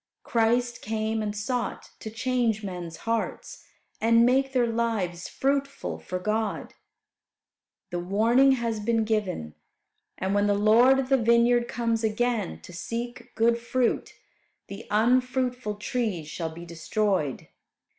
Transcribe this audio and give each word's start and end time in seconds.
Christ 0.23 0.81
came 0.81 1.21
and 1.21 1.37
sought 1.37 1.91
to 1.99 2.09
change 2.09 2.63
men's 2.63 2.97
hearts, 3.05 3.63
and 4.01 4.25
make 4.25 4.51
their 4.51 4.65
lives 4.65 5.27
fruitful 5.27 5.99
for 5.99 6.17
God. 6.17 6.73
The 7.91 7.99
warning 7.99 8.53
has 8.53 8.79
been 8.79 9.03
given, 9.03 9.53
and 10.17 10.33
when 10.33 10.47
the 10.47 10.55
Lord 10.55 10.97
of 10.97 11.09
the 11.09 11.17
vineyard 11.21 11.67
comes 11.67 12.03
again 12.03 12.61
to 12.61 12.73
seek 12.73 13.35
good 13.35 13.59
fruit 13.59 14.15
the 14.69 14.87
unfruitful 14.89 15.75
trees 15.75 16.27
shall 16.27 16.49
be 16.49 16.65
destroyed. 16.65 17.49